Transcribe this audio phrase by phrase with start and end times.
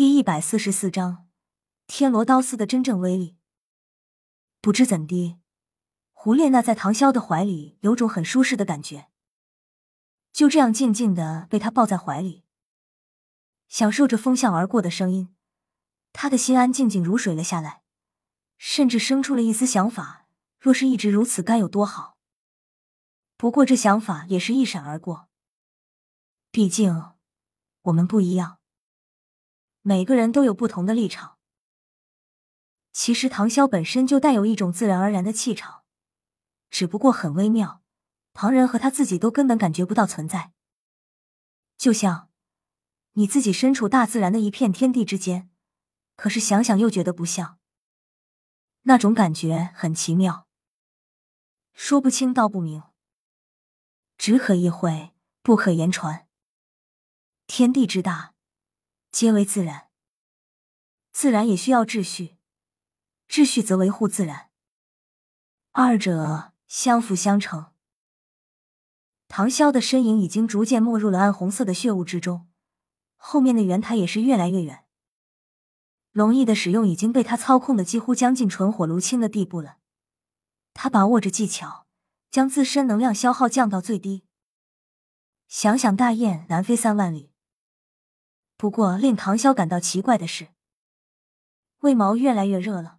[0.00, 1.28] 第一百四十四章，
[1.86, 3.36] 天罗刀丝的真正威力。
[4.62, 5.38] 不知怎的，
[6.14, 9.10] 胡列娜在唐潇的怀里有种很舒适的感觉，
[10.32, 12.46] 就这样静静的被他抱在怀里，
[13.68, 15.36] 享受着风向而过的声音，
[16.14, 17.82] 他的心安静静如水了下来，
[18.56, 20.26] 甚至生出了一丝想法：
[20.58, 22.16] 若是一直如此，该有多好。
[23.36, 25.28] 不过这想法也是一闪而过，
[26.50, 27.12] 毕竟
[27.82, 28.59] 我们不一样。
[29.82, 31.38] 每个人都有不同的立场。
[32.92, 35.84] 其实唐潇本身就带有一种自然而然的气场，
[36.70, 37.82] 只不过很微妙，
[38.32, 40.52] 旁人和他自己都根本感觉不到存在。
[41.78, 42.30] 就像
[43.12, 45.48] 你自己身处大自然的一片天地之间，
[46.16, 47.58] 可是想想又觉得不像，
[48.82, 50.48] 那种感觉很奇妙，
[51.72, 52.82] 说不清道不明，
[54.18, 55.12] 只可意会，
[55.42, 56.26] 不可言传。
[57.46, 58.34] 天地之大。
[59.12, 59.88] 皆为自然，
[61.12, 62.36] 自然也需要秩序，
[63.28, 64.50] 秩序则维护自然，
[65.72, 67.72] 二者相辅相成。
[69.26, 72.48] 唐潇的身影已经逐渐没入了暗红色的血雾之中，
[73.16, 74.84] 后面的圆台也是越来越远。
[76.12, 79.78] 龙翼的使用已经被他操控的几乎将近纯火炉青的地步了，
[80.72, 81.86] 他把握着技巧，
[82.30, 84.24] 将自身能量消耗降到最低。
[85.46, 87.29] 想想大雁南飞三万里。
[88.60, 90.48] 不过，令唐潇感到奇怪的是，
[91.78, 92.98] 魏毛越来越热了。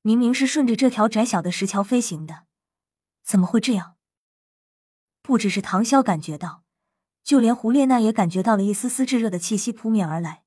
[0.00, 2.46] 明明是顺着这条窄小的石桥飞行的，
[3.22, 3.98] 怎么会这样？
[5.20, 6.64] 不只是唐潇感觉到，
[7.22, 10.42] 就连胡列娜也感觉到了一丝丝炙热的气息扑面而来。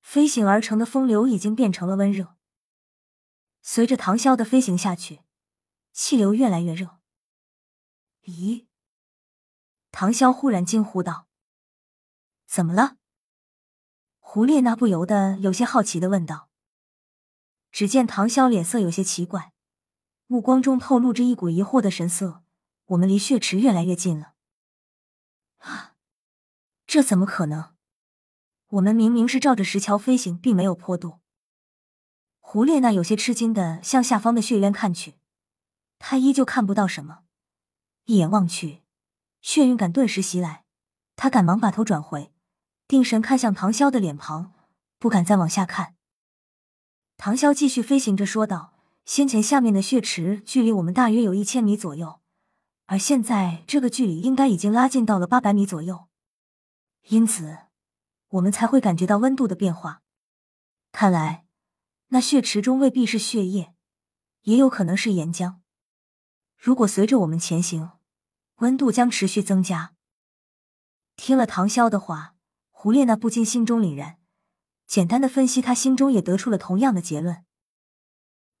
[0.00, 2.34] 飞行而成的风流已经变成了温热。
[3.62, 5.20] 随着唐潇的飞行下去，
[5.92, 6.98] 气流越来越热。
[8.24, 8.66] 咦？
[9.92, 11.23] 唐潇忽然惊呼道。
[12.54, 12.98] 怎么了？
[14.20, 16.48] 胡列娜不由得有些好奇的问道。
[17.72, 19.52] 只见唐潇脸色有些奇怪，
[20.28, 22.44] 目光中透露着一股疑惑的神色。
[22.84, 24.34] 我们离血池越来越近了。
[25.62, 25.96] 啊，
[26.86, 27.74] 这怎么可能？
[28.68, 31.18] 我们明明是照着石桥飞行，并没有坡度。
[32.38, 35.18] 胡列娜有些吃惊的向下方的血渊看去，
[35.98, 37.24] 她依旧看不到什么。
[38.04, 38.84] 一眼望去，
[39.42, 40.64] 眩晕感顿时袭来，
[41.16, 42.30] 她赶忙把头转回。
[42.86, 44.52] 定神看向唐潇的脸庞，
[44.98, 45.94] 不敢再往下看。
[47.16, 48.74] 唐潇继续飞行着说道
[49.06, 52.20] ：“先前下面的血池距离我们大约有一千米左右，
[52.86, 56.08] 而现在这个距离应该已经拉近到了八百米左右，
[57.08, 57.58] 因此
[58.28, 60.02] 我们才会感觉到温度的变化。
[60.92, 61.46] 看来
[62.08, 63.74] 那血池中未必是血液，
[64.42, 65.60] 也有可能是岩浆。
[66.58, 67.92] 如果随着我们前行，
[68.56, 69.94] 温度将持续增加。”
[71.16, 72.33] 听了唐潇的话。
[72.84, 74.18] 胡列娜不禁心中凛然，
[74.86, 77.42] 简单的分析，她心中也得出了同样的结论。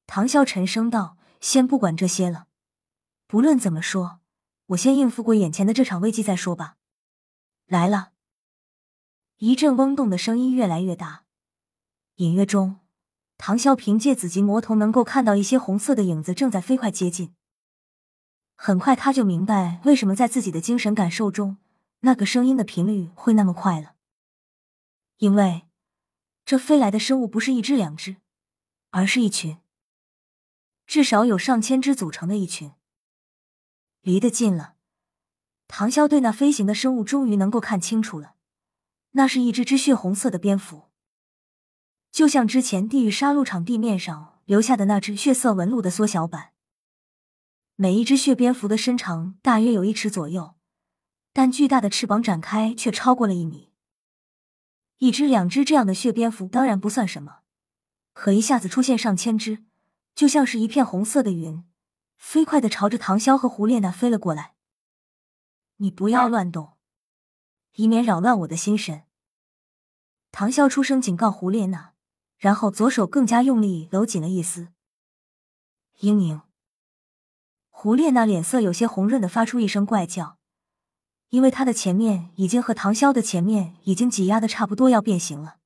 [0.06, 2.46] 唐潇沉声道：“先不管这些了，
[3.26, 4.20] 不论怎么说，
[4.68, 6.76] 我先应付过眼前的这场危机再说吧。”
[7.68, 8.12] 来了，
[9.36, 11.24] 一阵嗡动的声音越来越大，
[12.14, 12.80] 隐约中，
[13.36, 17.34] 唐潇凭借紫极魔瞳能够看到一些红色的影子正在飞快接近。
[18.56, 21.58] 很快，他就明白为什么在自己的精神感受中，
[22.00, 23.93] 那个声音的频率会那么快了。
[25.18, 25.62] 因为
[26.44, 28.16] 这飞来的生物不是一只两只，
[28.90, 29.58] 而是一群，
[30.86, 32.72] 至少有上千只组成的一群。
[34.02, 34.74] 离得近了，
[35.66, 38.34] 唐潇对那飞行的生物终于能够看清楚了，
[39.12, 40.90] 那是一只只血红色的蝙蝠，
[42.12, 46.50] 就像之前地狱杀戮场地面上留下的那只血色纹路的缩小版。
[47.76, 50.54] 每一只血蝙蝠的身长大约有一尺左右，
[51.32, 53.70] 但巨大的翅膀展开却超过了一米。
[55.04, 57.40] 一只、两只这样的血蝙蝠当然不算什么，
[58.14, 59.62] 可一下子出现上千只，
[60.14, 61.62] 就像是一片红色的云，
[62.16, 64.54] 飞快的朝着唐潇和胡列娜飞了过来。
[65.76, 66.78] 你不要乱动，
[67.74, 69.02] 以免扰乱我的心神。
[70.32, 71.92] 唐潇出声警告胡列娜，
[72.38, 74.68] 然后左手更加用力搂紧了一丝。
[75.98, 76.40] 英宁，
[77.68, 80.38] 胡列娜脸色有些红润的发出一声怪叫。
[81.34, 85.56] 因为他的前面已经和唐潇的前面已经挤压的差不多要变形了。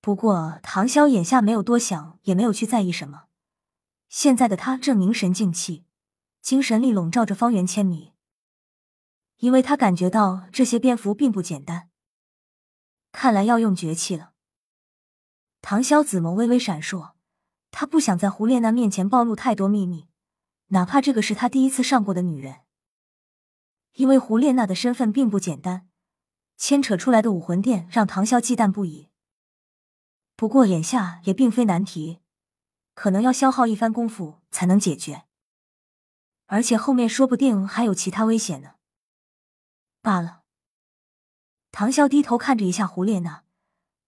[0.00, 3.24] 不过唐潇眼下没有多想，也没有去在意什么。
[4.08, 5.84] 现在的他正凝神静气，
[6.40, 8.12] 精神力笼罩着方圆千米。
[9.38, 11.88] 因为他感觉到这些蝙蝠并不简单，
[13.10, 14.34] 看来要用绝气了。
[15.62, 17.14] 唐潇紫眸微微闪烁，
[17.72, 20.06] 他不想在胡列娜面前暴露太多秘密，
[20.68, 22.60] 哪怕这个是他第一次上过的女人。
[23.94, 25.88] 因为胡列娜的身份并不简单，
[26.56, 29.08] 牵扯出来的武魂殿让唐潇忌惮不已。
[30.36, 32.20] 不过眼下也并非难题，
[32.94, 35.24] 可能要消耗一番功夫才能解决，
[36.46, 38.74] 而且后面说不定还有其他危险呢。
[40.02, 40.42] 罢了。
[41.70, 43.44] 唐潇低头看着一下胡列娜，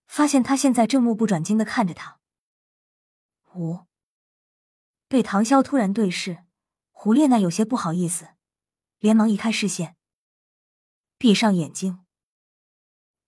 [0.07, 2.21] 发现她现在正目不转睛的看着他。
[3.55, 3.87] 五，
[5.09, 6.45] 被唐潇突然对视，
[6.91, 8.36] 胡列娜有些不好意思，
[8.99, 9.97] 连忙移开视线，
[11.19, 12.05] 闭上眼睛。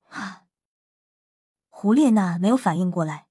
[0.08, 0.46] 啊！
[1.68, 3.28] 胡列娜没有反应过来。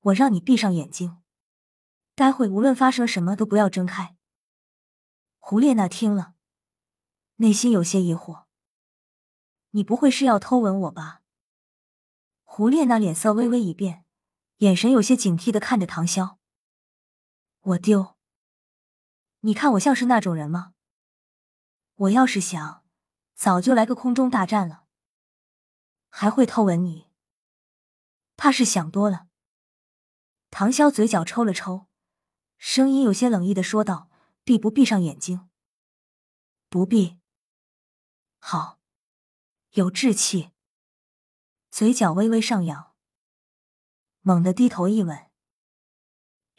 [0.00, 1.22] 我让你闭上眼睛，
[2.14, 4.16] 待会无论发生什么都不要睁开。
[5.38, 6.34] 胡列娜听了，
[7.36, 8.44] 内心有些疑惑。
[9.70, 11.22] 你不会是要偷吻我吧？
[12.44, 14.04] 胡列娜脸色微微一变。
[14.58, 16.38] 眼神有些警惕的看着唐潇，
[17.60, 18.16] 我丢，
[19.40, 20.74] 你看我像是那种人吗？
[21.98, 22.84] 我要是想，
[23.34, 24.84] 早就来个空中大战了，
[26.08, 27.08] 还会偷吻你？
[28.36, 29.26] 怕是想多了。
[30.48, 31.88] 唐潇嘴角抽了抽，
[32.56, 34.08] 声音有些冷意的说道
[34.44, 35.50] ：“闭不闭上眼睛？
[36.68, 37.18] 不闭。
[38.38, 38.78] 好，
[39.70, 40.52] 有志气。”
[41.68, 42.94] 嘴角微微上扬。
[44.20, 45.28] 猛地低头一吻，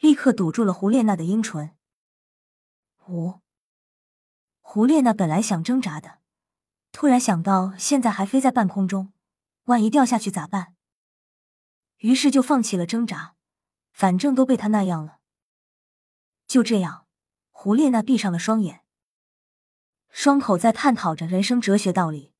[0.00, 1.78] 立刻堵住了胡列娜的阴唇。
[2.96, 3.40] 胡
[4.72, 6.20] 胡列娜本来想挣扎的，
[6.92, 9.12] 突然想到现在还飞在半空中，
[9.64, 10.76] 万一掉下去咋办？
[11.96, 13.34] 于是就放弃了挣扎，
[13.90, 15.18] 反正都被他那样了。
[16.46, 17.08] 就这样，
[17.50, 18.84] 胡列娜闭上了双眼，
[20.08, 22.32] 双口在探讨着人生哲学道理。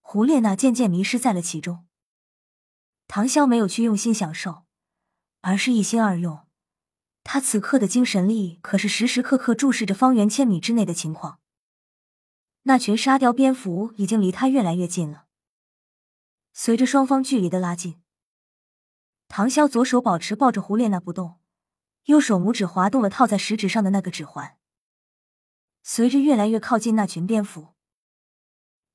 [0.00, 1.86] 胡列娜渐渐迷失在了其中。
[3.06, 4.64] 唐潇没有去用心享受，
[5.42, 6.46] 而是一心二用。
[7.22, 11.38] 他此刻的精神力可是时时刻刻注视着方圆千米之内的情况。
[12.62, 15.26] 那群沙雕蝙蝠已经离他越来越近了。
[16.52, 18.02] 随着双方距离的拉近，
[19.28, 21.38] 唐潇左手保持抱着胡列娜不动，
[22.04, 24.58] 右手拇指滑动了套在食指上的那个指环。
[25.82, 27.74] 随着越来越靠近那群蝙蝠，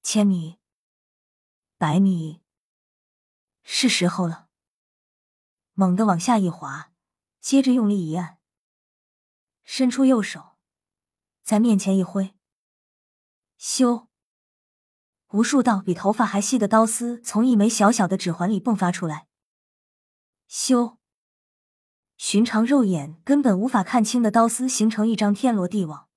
[0.04, 0.60] 千米、
[1.77, 2.42] 百米。
[3.63, 4.48] 是时候了，
[5.74, 6.92] 猛地往下一滑，
[7.45, 8.39] 接着用力一按，
[9.63, 10.56] 伸出右手，
[11.44, 12.33] 在面前一挥，
[13.59, 14.07] 咻！
[15.30, 19.27] 无数道比头发还细的刀丝从一枚小小的指环里迸发出来，
[20.50, 20.97] 咻！
[22.18, 26.07] 寻常肉眼根本无法看清的刀丝形成一张天罗地网，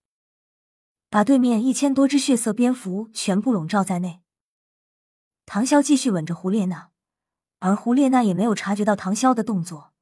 [1.11, 4.23] 把对面一千多只血色蝙蝠全部笼罩在内。
[5.45, 6.89] 唐潇继续吻着胡列娜。
[7.59, 9.93] 而胡列娜也没有察觉到唐潇的动作，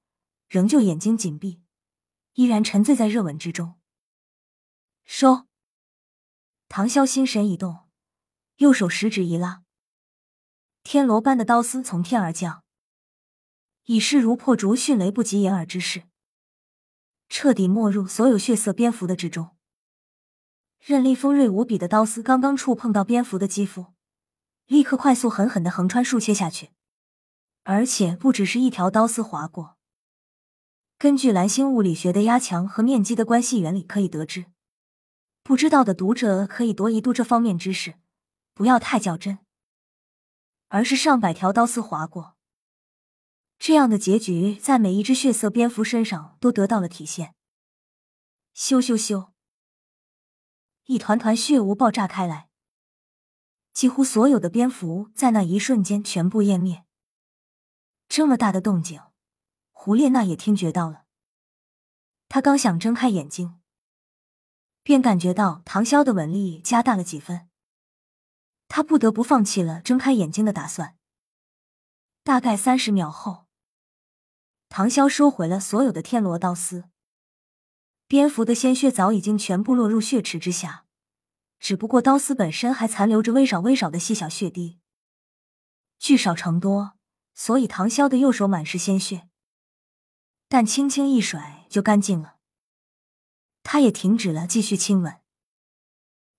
[0.49, 1.61] 仍旧眼睛紧闭，
[2.35, 3.75] 依然沉醉在热吻之中。
[5.05, 5.47] 收。
[6.69, 7.89] 唐潇心神一动，
[8.57, 9.63] 右手食指一拉，
[10.83, 12.65] 天罗般的刀丝从天而降，
[13.85, 16.05] 以势如破竹、迅雷不及掩耳之势，
[17.29, 19.57] 彻底没入所有血色蝙蝠的之中。
[20.81, 23.95] 刃利锋锐无比的刀丝刚刚触碰到蝙蝠的肌肤，
[24.67, 26.71] 立刻快速狠狠的横穿竖切下去。
[27.63, 29.76] 而且不只是一条刀丝划过。
[30.99, 34.47] 根据蓝星物理学的压强和面积的关系原理可以得知，
[35.43, 37.97] 不知道的读者可以多一读这方面知识，
[38.55, 39.39] 不要太较真。
[40.69, 42.35] 而是上百条刀丝划过，
[43.59, 47.35] 这样的结局在每一只血色蝙蝠身上都得到了体现。
[48.55, 49.29] 咻咻咻，
[50.87, 52.49] 一团团血雾爆炸开来，
[53.75, 56.85] 几乎所有的蝙蝠在那一瞬间全部湮灭。
[58.09, 59.01] 这么大的动静，
[59.87, 61.05] 胡列娜也听觉到了。
[62.29, 63.61] 她刚想睁开眼睛，
[64.83, 67.49] 便感觉到唐潇的吻力加大了几分。
[68.67, 70.97] 她不得不放弃了睁开眼睛的打算。
[72.25, 73.47] 大概三十秒后，
[74.69, 76.89] 唐潇收回了所有的天罗刀丝，
[78.09, 80.85] 蝙蝠的鲜血早已经全部落入血池之下，
[81.61, 84.81] 只不过刀丝本身还残留着微少微少的细小血滴，
[86.01, 86.97] 聚少成多。
[87.35, 89.29] 所以唐潇的右手满是鲜血，
[90.49, 92.37] 但轻轻一甩就干净了。
[93.63, 95.17] 他也停止了继续亲吻，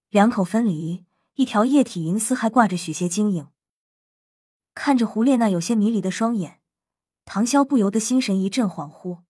[0.09, 3.49] 两口分离，一条液体银丝还挂着许些晶莹。
[4.73, 6.61] 看着胡列娜有些迷离的双眼，
[7.25, 9.23] 唐潇不由得心神一阵恍惚。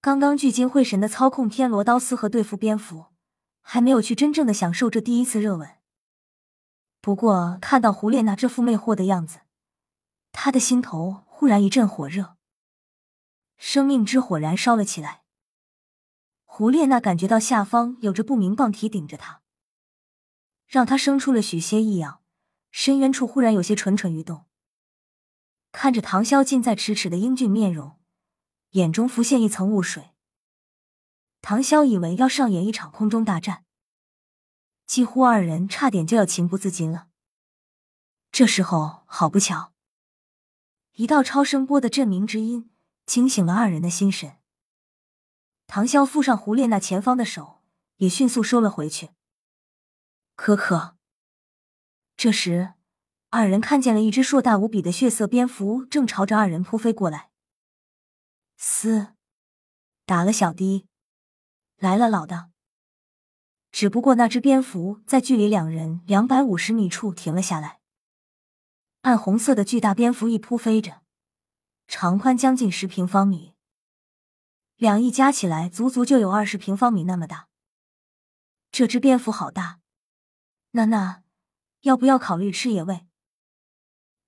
[0.00, 3.06] 刚刚聚精会神的操控天罗刀丝和对付蝙蝠，
[3.62, 5.78] 还没有去真正的享受这第一次热吻。
[7.00, 9.40] 不过看到胡列娜这副魅惑的样子。
[10.32, 12.33] 他的心头忽然一阵火热，
[13.56, 15.22] 生命之火燃烧了起来。
[16.44, 19.42] 胡列娜感觉到下方有着不明棒体顶着他，
[20.66, 22.22] 让他生出了许些异样，
[22.70, 24.46] 深渊处忽然有些蠢蠢欲动，
[25.72, 27.98] 看着唐潇近在咫尺的英俊面容，
[28.70, 30.10] 眼中浮现一层雾水。
[31.40, 33.64] 唐潇以为要上演一场空中大战，
[34.86, 37.08] 几乎二人差点就要情不自禁了。
[38.30, 39.72] 这时候，好不巧，
[40.92, 42.70] 一道超声波的震鸣之音
[43.06, 44.38] 惊醒了二人的心神。
[45.66, 47.62] 唐潇附上胡列娜前方的手，
[47.96, 49.10] 也迅速收了回去。
[50.36, 50.96] 可可。
[52.16, 52.74] 这时，
[53.30, 57.30] 二人看见了一只硕大无比的血色蝙蝠，正朝着二人扑飞过来。
[58.56, 59.14] 嘶，
[60.06, 60.86] 打了小的，
[61.76, 62.50] 来了老的。
[63.72, 67.80] 只不过那只蝙蝠在距离两人两百五十米处停了下来。
[69.02, 71.02] 暗红色的巨大蝙蝠翼扑飞着，
[71.86, 73.54] 长宽将近十平方米，
[74.76, 77.48] 两翼加起来足足就有二十平方米那么大。
[78.70, 79.80] 这只蝙蝠好大，
[80.72, 81.22] 娜娜。
[81.82, 83.06] 要不要考虑吃野味？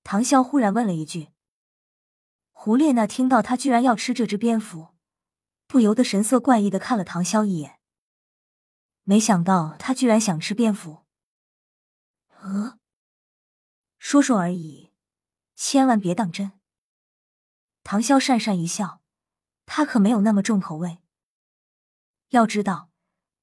[0.04, 1.30] 唐潇忽然问了一句。
[2.52, 4.94] 胡列娜听到他居然要吃这只蝙蝠，
[5.66, 7.80] 不由得神色怪异的看了唐潇一眼。
[9.04, 11.06] 没想到他居然想吃蝙蝠。
[12.40, 12.78] 呃，
[13.98, 14.92] 说说而已，
[15.54, 16.55] 千万别当真。
[17.88, 19.00] 唐潇讪讪一笑，
[19.64, 20.98] 他可没有那么重口味。
[22.30, 22.90] 要知道，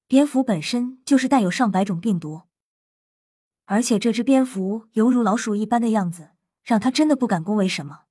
[0.06, 2.42] 蝙蝠本身就是带有上百种病毒。
[3.64, 6.32] 而且这只蝙蝠犹如老鼠一般的样子，
[6.62, 8.02] 让他真的不敢恭维什么。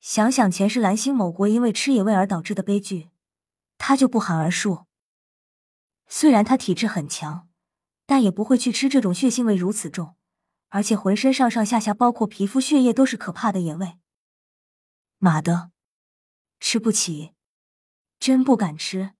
[0.00, 3.10] 想想前世蓝星某国因为吃野味而导致的悲剧，
[3.76, 4.86] 他就不寒而栗。
[6.08, 7.50] 虽然他体质很强，
[8.06, 10.14] 但也不会去吃这种血腥味如此重，
[10.70, 13.98] 而且浑身上上下下包括皮肤、血液都是可怕的野味。
[15.24, 15.70] 妈的，
[16.58, 17.32] 吃不起，
[18.18, 19.14] 真不敢吃，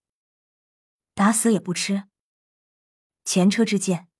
[1.14, 2.08] 打死也不吃。
[3.24, 4.10] 前车之鉴。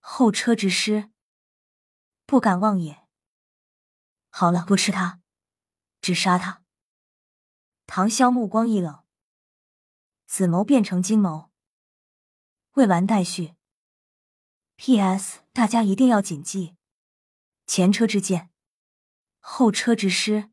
[0.00, 1.12] 后车之师，
[2.26, 3.06] 不敢妄也。
[4.30, 5.20] 好了，不吃他，
[6.00, 6.64] 只杀他。
[7.86, 9.04] 唐潇目光一冷，
[10.26, 11.50] 紫眸变成金眸。
[12.72, 13.54] 未完待续。
[14.74, 15.42] P.S.
[15.52, 16.74] 大家一定要谨记：
[17.64, 18.50] 前车之鉴，
[19.38, 20.50] 后车之师。